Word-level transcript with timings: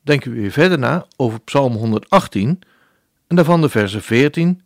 denken 0.00 0.30
we 0.32 0.40
weer 0.40 0.50
verder 0.50 0.78
na 0.78 1.06
over 1.16 1.40
Psalm 1.40 1.74
118 1.74 2.60
en 3.26 3.36
daarvan 3.36 3.60
de 3.60 3.68
versen 3.68 4.02
14 4.02 4.62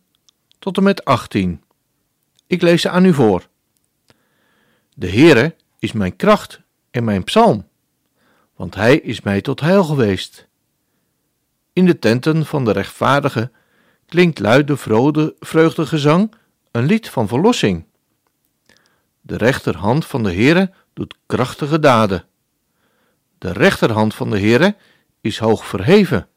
tot 0.59 0.77
en 0.77 0.83
met 0.83 1.05
18. 1.05 1.63
Ik 2.47 2.61
lees 2.61 2.81
ze 2.81 2.89
aan 2.89 3.05
u 3.05 3.13
voor. 3.13 3.47
De 4.93 5.09
Heere 5.09 5.55
is 5.79 5.91
mijn 5.91 6.15
kracht 6.15 6.61
en 6.91 7.03
mijn 7.03 7.23
psalm, 7.23 7.67
want 8.55 8.75
Hij 8.75 8.97
is 8.97 9.21
mij 9.21 9.41
tot 9.41 9.59
heil 9.59 9.83
geweest. 9.83 10.47
In 11.73 11.85
de 11.85 11.99
tenten 11.99 12.45
van 12.45 12.65
de 12.65 12.71
rechtvaardige 12.71 13.51
klinkt 14.05 14.39
luid 14.39 14.67
de 14.67 15.35
vreugdegezang, 15.39 16.33
een 16.71 16.85
lied 16.85 17.09
van 17.09 17.27
verlossing. 17.27 17.85
De 19.21 19.37
rechterhand 19.37 20.05
van 20.05 20.23
de 20.23 20.33
Heere 20.33 20.71
doet 20.93 21.15
krachtige 21.25 21.79
daden. 21.79 22.25
De 23.37 23.51
rechterhand 23.51 24.15
van 24.15 24.29
de 24.29 24.39
Heere 24.39 24.75
is 25.25 25.37
hoog 25.37 25.65
verheven. 25.65 26.27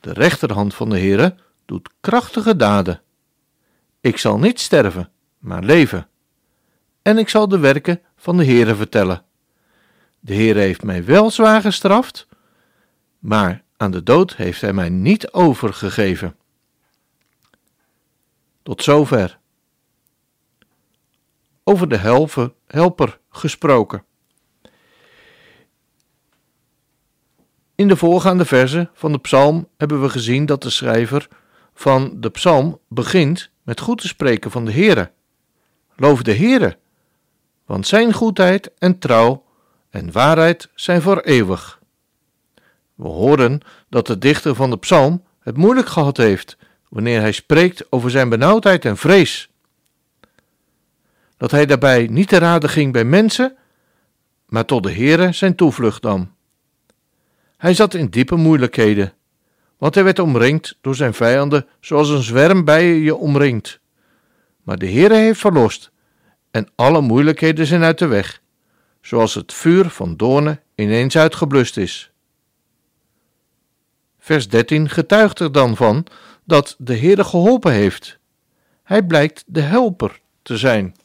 De 0.00 0.12
rechterhand 0.12 0.74
van 0.74 0.90
de 0.90 0.98
Heere 0.98 1.36
doet 1.64 1.90
krachtige 2.00 2.56
daden. 2.56 3.02
Ik 4.00 4.16
zal 4.16 4.38
niet 4.38 4.60
sterven, 4.60 5.10
maar 5.38 5.62
leven. 5.62 6.08
En 7.02 7.18
ik 7.18 7.28
zal 7.28 7.48
de 7.48 7.58
werken 7.58 8.00
van 8.16 8.36
de 8.36 8.44
Heere 8.44 8.74
vertellen. 8.74 9.24
De 10.20 10.34
Heere 10.34 10.58
heeft 10.58 10.82
mij 10.82 11.04
wel 11.04 11.30
zwaar 11.30 11.60
gestraft, 11.60 12.26
maar 13.18 13.62
aan 13.76 13.90
de 13.90 14.02
dood 14.02 14.36
heeft 14.36 14.60
hij 14.60 14.72
mij 14.72 14.88
niet 14.88 15.32
overgegeven. 15.32 16.36
Tot 18.62 18.82
zover. 18.82 19.38
Over 21.64 21.88
de 21.88 21.96
helver, 21.96 22.52
helper 22.66 23.20
gesproken. 23.30 24.04
In 27.78 27.88
de 27.88 27.96
voorgaande 27.96 28.44
versen 28.44 28.90
van 28.94 29.12
de 29.12 29.18
psalm 29.18 29.68
hebben 29.76 30.02
we 30.02 30.08
gezien 30.08 30.46
dat 30.46 30.62
de 30.62 30.70
schrijver 30.70 31.28
van 31.74 32.12
de 32.16 32.30
psalm 32.30 32.78
begint 32.88 33.50
met 33.62 33.80
goed 33.80 34.00
te 34.00 34.06
spreken 34.06 34.50
van 34.50 34.64
de 34.64 34.72
Heere. 34.72 35.10
Loof 35.96 36.22
de 36.22 36.34
Heere, 36.34 36.78
want 37.66 37.86
zijn 37.86 38.12
goedheid 38.12 38.70
en 38.78 38.98
trouw 38.98 39.44
en 39.90 40.12
waarheid 40.12 40.70
zijn 40.74 41.02
voor 41.02 41.20
eeuwig. 41.20 41.80
We 42.94 43.08
horen 43.08 43.60
dat 43.88 44.06
de 44.06 44.18
dichter 44.18 44.54
van 44.54 44.70
de 44.70 44.78
psalm 44.78 45.24
het 45.40 45.56
moeilijk 45.56 45.88
gehad 45.88 46.16
heeft 46.16 46.56
wanneer 46.88 47.20
hij 47.20 47.32
spreekt 47.32 47.92
over 47.92 48.10
zijn 48.10 48.28
benauwdheid 48.28 48.84
en 48.84 48.96
vrees. 48.96 49.50
Dat 51.36 51.50
hij 51.50 51.66
daarbij 51.66 52.06
niet 52.06 52.28
te 52.28 52.38
raden 52.38 52.70
ging 52.70 52.92
bij 52.92 53.04
mensen, 53.04 53.56
maar 54.46 54.64
tot 54.64 54.82
de 54.82 54.92
Heere 54.92 55.32
zijn 55.32 55.54
toevlucht 55.54 56.02
nam. 56.02 56.36
Hij 57.58 57.74
zat 57.74 57.94
in 57.94 58.06
diepe 58.06 58.36
moeilijkheden, 58.36 59.12
want 59.78 59.94
hij 59.94 60.04
werd 60.04 60.18
omringd 60.18 60.78
door 60.80 60.94
zijn 60.94 61.14
vijanden 61.14 61.66
zoals 61.80 62.08
een 62.08 62.22
zwerm 62.22 62.64
bijen 62.64 62.96
je 62.96 63.16
omringt. 63.16 63.80
Maar 64.62 64.78
de 64.78 64.90
Heere 64.90 65.14
heeft 65.14 65.40
verlost 65.40 65.90
en 66.50 66.68
alle 66.74 67.00
moeilijkheden 67.00 67.66
zijn 67.66 67.82
uit 67.82 67.98
de 67.98 68.06
weg, 68.06 68.42
zoals 69.00 69.34
het 69.34 69.52
vuur 69.52 69.90
van 69.90 70.16
doornen 70.16 70.60
ineens 70.74 71.16
uitgeblust 71.16 71.76
is. 71.76 72.10
Vers 74.18 74.48
13 74.48 74.88
getuigt 74.88 75.38
er 75.38 75.52
dan 75.52 75.76
van 75.76 76.06
dat 76.44 76.74
de 76.78 76.96
Heere 76.96 77.24
geholpen 77.24 77.72
heeft. 77.72 78.18
Hij 78.82 79.02
blijkt 79.02 79.44
de 79.46 79.60
helper 79.60 80.20
te 80.42 80.56
zijn. 80.56 80.96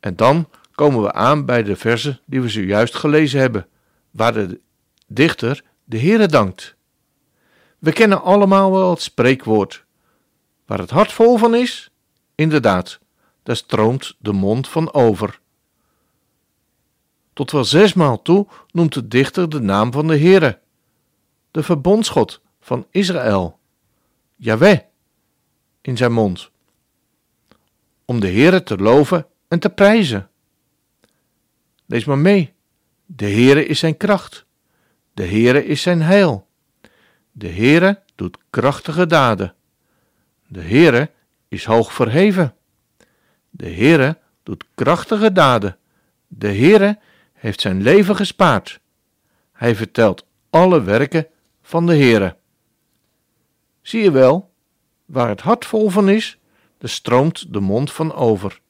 En 0.00 0.16
dan 0.16 0.48
komen 0.74 1.02
we 1.02 1.12
aan 1.12 1.44
bij 1.44 1.62
de 1.62 1.76
versen 1.76 2.20
die 2.24 2.40
we 2.40 2.48
zojuist 2.48 2.94
gelezen 2.94 3.40
hebben, 3.40 3.66
waar 4.10 4.32
de 4.32 4.60
dichter 5.12 5.64
de 5.84 5.98
Heere 5.98 6.26
dankt. 6.26 6.76
We 7.78 7.92
kennen 7.92 8.22
allemaal 8.22 8.72
wel 8.72 8.90
het 8.90 9.02
spreekwoord. 9.02 9.84
Waar 10.66 10.78
het 10.78 10.90
hart 10.90 11.12
vol 11.12 11.36
van 11.36 11.54
is, 11.54 11.90
inderdaad, 12.34 12.98
daar 13.42 13.56
stroomt 13.56 14.14
de 14.18 14.32
mond 14.32 14.68
van 14.68 14.92
over. 14.92 15.40
Tot 17.32 17.50
wel 17.50 17.64
zesmaal 17.64 18.22
toe 18.22 18.46
noemt 18.70 18.92
de 18.92 19.08
dichter 19.08 19.48
de 19.48 19.60
naam 19.60 19.92
van 19.92 20.06
de 20.06 20.18
Heere, 20.18 20.60
de 21.50 21.62
verbondsgod 21.62 22.40
van 22.60 22.86
Israël, 22.90 23.58
Yahweh, 24.36 24.78
in 25.80 25.96
zijn 25.96 26.12
mond, 26.12 26.50
om 28.04 28.20
de 28.20 28.30
Heere 28.30 28.62
te 28.62 28.76
loven 28.76 29.26
en 29.48 29.58
te 29.58 29.70
prijzen. 29.70 30.30
Lees 31.86 32.04
maar 32.04 32.18
mee, 32.18 32.52
de 33.06 33.28
Heere 33.28 33.66
is 33.66 33.78
zijn 33.78 33.96
kracht. 33.96 34.46
De 35.22 35.28
Heere 35.28 35.64
is 35.64 35.82
zijn 35.82 36.02
heil. 36.02 36.48
De 37.32 37.48
Heere 37.48 38.02
doet 38.14 38.38
krachtige 38.50 39.06
daden. 39.06 39.54
De 40.46 40.60
Heere 40.60 41.10
is 41.48 41.64
hoog 41.64 41.92
verheven. 41.92 42.54
De 43.50 43.70
Heere 43.70 44.18
doet 44.42 44.64
krachtige 44.74 45.32
daden. 45.32 45.76
De 46.28 46.46
Heere 46.46 46.98
heeft 47.32 47.60
zijn 47.60 47.82
leven 47.82 48.16
gespaard. 48.16 48.80
Hij 49.52 49.76
vertelt 49.76 50.26
alle 50.50 50.82
werken 50.82 51.26
van 51.62 51.86
de 51.86 51.96
Heere. 51.96 52.36
Zie 53.82 54.02
je 54.02 54.10
wel, 54.10 54.52
waar 55.04 55.28
het 55.28 55.40
hart 55.40 55.64
vol 55.64 55.90
van 55.90 56.08
is, 56.08 56.38
er 56.78 56.88
stroomt 56.88 57.52
de 57.52 57.60
mond 57.60 57.92
van 57.92 58.14
over. 58.14 58.60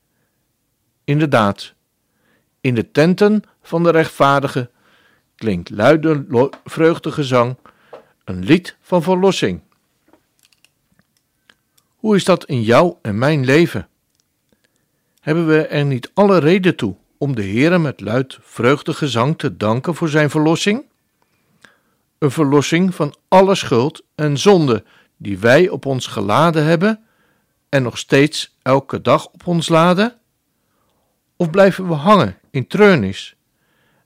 Inderdaad, 1.04 1.74
in 2.60 2.74
de 2.74 2.90
tenten 2.90 3.42
van 3.62 3.82
de 3.82 3.90
rechtvaardigen 3.90 4.70
klinkt 5.42 5.70
luide 5.70 6.24
vreugdegezang, 6.64 7.56
een 8.24 8.44
lied 8.44 8.76
van 8.80 9.02
verlossing. 9.02 9.60
Hoe 11.96 12.16
is 12.16 12.24
dat 12.24 12.44
in 12.44 12.62
jou 12.62 12.94
en 13.02 13.18
mijn 13.18 13.44
leven? 13.44 13.88
Hebben 15.20 15.46
we 15.46 15.66
er 15.66 15.84
niet 15.84 16.10
alle 16.14 16.38
reden 16.38 16.76
toe 16.76 16.94
om 17.18 17.34
de 17.34 17.42
Heere 17.42 17.78
met 17.78 18.00
luid 18.00 18.38
vreugdegezang 18.40 19.38
te 19.38 19.56
danken 19.56 19.94
voor 19.94 20.08
zijn 20.08 20.30
verlossing? 20.30 20.84
Een 22.18 22.30
verlossing 22.30 22.94
van 22.94 23.14
alle 23.28 23.54
schuld 23.54 24.02
en 24.14 24.38
zonde 24.38 24.84
die 25.16 25.38
wij 25.38 25.68
op 25.68 25.86
ons 25.86 26.06
geladen 26.06 26.64
hebben 26.64 27.04
en 27.68 27.82
nog 27.82 27.98
steeds 27.98 28.56
elke 28.62 29.00
dag 29.00 29.26
op 29.26 29.46
ons 29.46 29.68
laden? 29.68 30.18
Of 31.36 31.50
blijven 31.50 31.88
we 31.88 31.94
hangen 31.94 32.38
in 32.50 32.66
treurnis 32.66 33.36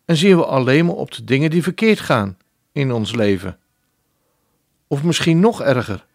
en 0.06 0.16
zien 0.16 0.36
we 0.36 0.46
alleen 0.46 0.86
maar 0.86 0.94
op 0.94 1.10
de 1.10 1.24
dingen 1.24 1.50
die 1.50 1.62
verkeerd 1.62 2.00
gaan 2.00 2.38
in 2.72 2.92
ons 2.92 3.14
leven. 3.14 3.58
Of 4.86 5.02
misschien 5.02 5.40
nog 5.40 5.62
erger, 5.62 6.06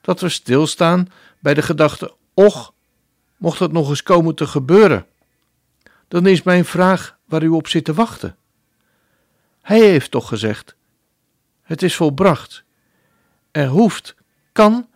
dat 0.00 0.20
we 0.20 0.28
stilstaan 0.28 1.08
bij 1.38 1.54
de 1.54 1.62
gedachte: 1.62 2.14
och, 2.34 2.72
mocht 3.36 3.58
dat 3.58 3.72
nog 3.72 3.88
eens 3.88 4.02
komen 4.02 4.34
te 4.34 4.46
gebeuren, 4.46 5.06
dan 6.08 6.26
is 6.26 6.42
mijn 6.42 6.64
vraag 6.64 7.18
waar 7.24 7.42
u 7.42 7.48
op 7.48 7.68
zit 7.68 7.84
te 7.84 7.94
wachten. 7.94 8.36
Hij 9.62 9.80
heeft 9.80 10.10
toch 10.10 10.28
gezegd: 10.28 10.76
het 11.62 11.82
is 11.82 11.96
volbracht. 11.96 12.64
Er 13.50 13.66
hoeft, 13.66 14.14
kan 14.52 14.88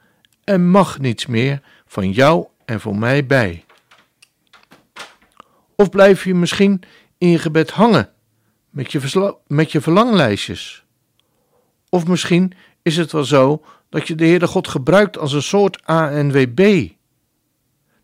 en 0.45 0.69
mag 0.69 0.99
niets 0.99 1.27
meer 1.27 1.63
van 1.87 2.11
jou 2.11 2.47
en 2.65 2.81
van 2.81 2.99
mij 2.99 3.27
bij. 3.27 3.65
Of 5.77 5.91
blijf 5.91 6.25
je 6.25 6.35
misschien 6.35 6.83
in 7.23 7.29
je 7.29 7.39
gebed 7.39 7.71
hangen 7.71 8.11
met 8.71 8.93
je, 8.93 9.37
met 9.47 9.73
je 9.73 9.81
verlanglijstjes. 9.81 10.85
Of 11.89 12.07
misschien 12.07 12.53
is 12.83 12.97
het 12.97 13.13
wel 13.13 13.25
zo 13.25 13.65
dat 13.89 14.09
je 14.09 14.15
de 14.15 14.25
Heere 14.25 14.47
God 14.47 14.69
gebruikt 14.69 15.19
als 15.19 15.33
een 15.33 15.43
soort 15.43 15.85
ANWB. 15.85 16.89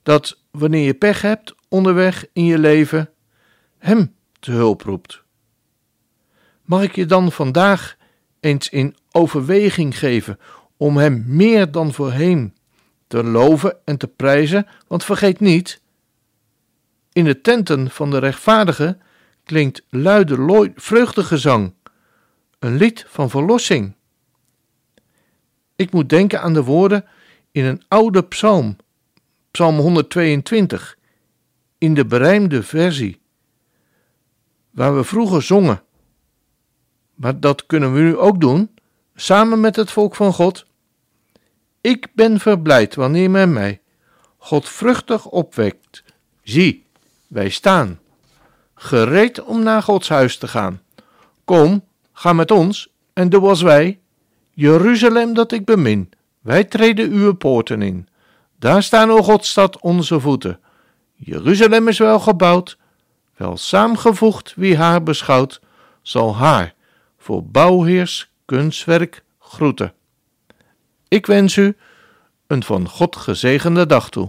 Dat 0.03 0.39
wanneer 0.51 0.85
je 0.85 0.95
pech 0.95 1.23
hebt 1.23 1.55
onderweg 1.69 2.27
in 2.33 2.45
je 2.45 2.59
leven, 2.59 3.11
Hem 3.79 4.15
te 4.41 4.51
hulp 4.51 4.83
roept. 4.83 5.23
Mag 6.65 6.83
ik 6.83 6.95
je 6.95 7.07
dan 7.07 7.33
vandaag 7.33 7.97
eens 8.41 8.69
in 8.69 8.97
overweging 9.13 9.99
geven 9.99 10.39
om 10.77 10.97
Hem 10.97 11.25
meer 11.27 11.71
dan 11.71 11.93
voorheen 11.93 12.55
te 13.07 13.25
loven 13.25 13.77
en 13.85 13.97
te 13.97 14.09
prijzen? 14.09 14.67
Want 14.87 15.05
vergeet 15.05 15.41
niet, 15.41 15.81
in 17.13 17.25
de 17.25 17.41
tenten 17.41 17.91
van 17.91 18.11
de 18.11 18.19
rechtvaardigen 18.19 19.01
klinkt 19.49 19.83
luide 19.89 20.73
vreugdegezang, 20.77 21.73
een 22.59 22.77
lied 22.77 23.05
van 23.09 23.31
verlossing. 23.31 23.95
Ik 25.77 25.93
moet 25.93 26.09
denken 26.09 26.41
aan 26.41 26.53
de 26.53 26.63
woorden 26.63 27.05
in 27.51 27.65
een 27.65 27.83
oude 27.89 28.23
psalm, 28.23 28.77
Psalm 29.51 29.77
122, 29.77 30.99
in 31.79 31.95
de 31.95 32.07
berijmde 32.07 32.63
versie, 32.63 33.21
waar 34.71 34.97
we 34.97 35.05
vroeger 35.05 35.43
zongen. 35.43 35.83
Maar 37.15 37.41
dat 37.41 37.67
kunnen 37.67 37.95
we 37.95 38.01
nu 38.01 38.17
ook 38.17 38.41
doen, 38.41 38.71
samen 39.15 39.61
met 39.61 39.77
het 39.77 39.91
volk 39.91 40.15
van 40.15 40.33
God. 40.33 40.67
Ik 41.81 42.09
ben 42.15 42.41
verblijd 42.41 42.95
wanneer 42.95 43.31
men 43.31 43.53
mij 43.53 43.81
godvruchtig 44.37 45.27
opwekt. 45.27 46.05
Zie, 46.43 46.87
wij 47.27 47.49
staan, 47.49 48.01
gereed 48.79 49.43
om 49.43 49.63
naar 49.63 49.83
Gods 49.83 50.09
huis 50.09 50.37
te 50.37 50.49
gaan. 50.49 50.81
Kom, 51.45 51.85
ga 52.13 52.33
met 52.33 52.51
ons 52.51 52.89
en 53.13 53.29
doe 53.29 53.49
als 53.49 53.63
wij. 53.63 53.99
Jeruzalem 54.51 55.35
dat 55.35 55.53
ik 55.53 55.65
bemin, 55.65 56.11
wij 56.41 56.65
treden 56.65 57.11
uw 57.11 57.33
poorten 57.33 57.83
in. 57.83 58.09
Daar 58.59 58.83
staan, 58.83 59.11
o 59.11 59.23
Godstad, 59.23 59.81
onze 59.81 60.21
voeten. 60.21 60.61
Jeruzalem 61.15 61.89
is 61.89 61.99
wel 61.99 62.21
gebouwd, 62.21 62.79
wel 63.37 63.57
saamgevoegd 63.57 64.53
wie 64.57 64.77
haar 64.77 65.03
beschouwt, 65.03 65.61
zal 66.03 66.37
haar 66.37 66.75
voor 67.19 67.45
bouwheers 67.45 68.31
kunstwerk 68.45 69.25
groeten. 69.39 69.93
Ik 71.09 71.27
wens 71.27 71.57
u 71.57 71.77
een 72.47 72.63
van 72.63 72.89
God 72.89 73.17
gezegende 73.17 73.87
dag 73.87 74.11
toe. 74.11 74.29